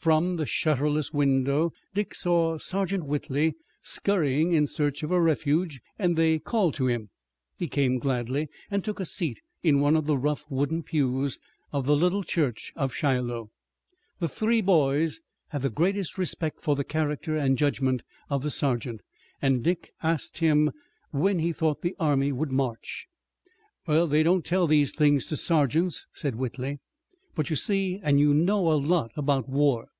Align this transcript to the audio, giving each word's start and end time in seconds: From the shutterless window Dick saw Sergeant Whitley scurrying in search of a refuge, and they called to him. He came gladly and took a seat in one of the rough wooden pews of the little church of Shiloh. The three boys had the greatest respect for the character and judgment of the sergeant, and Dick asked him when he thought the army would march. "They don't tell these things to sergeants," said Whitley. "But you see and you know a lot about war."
From 0.00 0.36
the 0.36 0.46
shutterless 0.46 1.12
window 1.12 1.72
Dick 1.92 2.14
saw 2.14 2.56
Sergeant 2.56 3.04
Whitley 3.04 3.56
scurrying 3.82 4.52
in 4.52 4.68
search 4.68 5.02
of 5.02 5.10
a 5.10 5.20
refuge, 5.20 5.80
and 5.98 6.14
they 6.14 6.38
called 6.38 6.74
to 6.74 6.86
him. 6.86 7.10
He 7.56 7.66
came 7.66 7.98
gladly 7.98 8.48
and 8.70 8.82
took 8.84 9.00
a 9.00 9.04
seat 9.04 9.40
in 9.64 9.80
one 9.80 9.96
of 9.96 10.06
the 10.06 10.16
rough 10.16 10.46
wooden 10.48 10.84
pews 10.84 11.40
of 11.72 11.84
the 11.84 11.96
little 11.96 12.22
church 12.22 12.72
of 12.76 12.94
Shiloh. 12.94 13.50
The 14.20 14.28
three 14.28 14.60
boys 14.60 15.20
had 15.48 15.62
the 15.62 15.68
greatest 15.68 16.16
respect 16.16 16.60
for 16.60 16.76
the 16.76 16.84
character 16.84 17.36
and 17.36 17.58
judgment 17.58 18.04
of 18.30 18.44
the 18.44 18.52
sergeant, 18.52 19.00
and 19.42 19.64
Dick 19.64 19.90
asked 20.00 20.38
him 20.38 20.70
when 21.10 21.40
he 21.40 21.52
thought 21.52 21.82
the 21.82 21.96
army 21.98 22.30
would 22.30 22.52
march. 22.52 23.08
"They 23.88 24.22
don't 24.22 24.44
tell 24.44 24.68
these 24.68 24.92
things 24.92 25.26
to 25.26 25.36
sergeants," 25.36 26.06
said 26.12 26.36
Whitley. 26.36 26.78
"But 27.34 27.50
you 27.50 27.56
see 27.56 28.00
and 28.02 28.18
you 28.18 28.34
know 28.34 28.72
a 28.72 28.74
lot 28.74 29.12
about 29.14 29.48
war." 29.48 29.90